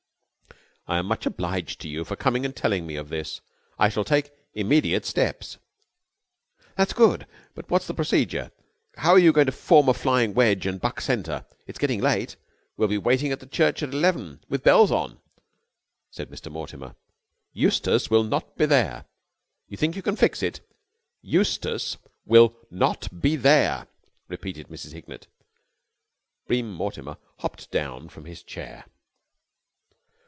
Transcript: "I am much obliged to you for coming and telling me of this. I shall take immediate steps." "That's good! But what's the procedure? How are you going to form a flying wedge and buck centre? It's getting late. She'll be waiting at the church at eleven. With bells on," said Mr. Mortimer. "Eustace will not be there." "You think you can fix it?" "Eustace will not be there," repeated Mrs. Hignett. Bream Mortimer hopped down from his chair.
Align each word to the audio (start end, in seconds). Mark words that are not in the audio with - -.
"I 0.87 0.97
am 0.97 1.05
much 1.05 1.25
obliged 1.25 1.79
to 1.81 1.87
you 1.87 2.03
for 2.03 2.17
coming 2.17 2.43
and 2.43 2.53
telling 2.53 2.85
me 2.85 2.97
of 2.97 3.07
this. 3.07 3.39
I 3.79 3.87
shall 3.87 4.03
take 4.03 4.31
immediate 4.53 5.05
steps." 5.05 5.57
"That's 6.75 6.91
good! 6.91 7.27
But 7.55 7.69
what's 7.69 7.87
the 7.87 7.93
procedure? 7.93 8.51
How 8.97 9.11
are 9.11 9.19
you 9.19 9.31
going 9.31 9.45
to 9.45 9.53
form 9.53 9.87
a 9.87 9.93
flying 9.93 10.33
wedge 10.33 10.65
and 10.65 10.81
buck 10.81 10.99
centre? 10.99 11.45
It's 11.65 11.79
getting 11.79 12.01
late. 12.01 12.35
She'll 12.75 12.87
be 12.87 12.97
waiting 12.97 13.31
at 13.31 13.39
the 13.39 13.45
church 13.45 13.81
at 13.81 13.93
eleven. 13.93 14.41
With 14.49 14.63
bells 14.63 14.91
on," 14.91 15.19
said 16.09 16.29
Mr. 16.29 16.51
Mortimer. 16.51 16.95
"Eustace 17.53 18.09
will 18.09 18.23
not 18.25 18.57
be 18.57 18.65
there." 18.65 19.05
"You 19.69 19.77
think 19.77 19.95
you 19.95 20.01
can 20.01 20.17
fix 20.17 20.43
it?" 20.43 20.59
"Eustace 21.21 21.95
will 22.25 22.57
not 22.69 23.21
be 23.21 23.37
there," 23.37 23.87
repeated 24.27 24.67
Mrs. 24.67 24.91
Hignett. 24.91 25.27
Bream 26.47 26.73
Mortimer 26.73 27.15
hopped 27.37 27.71
down 27.71 28.09
from 28.09 28.25
his 28.25 28.43
chair. 28.43 28.85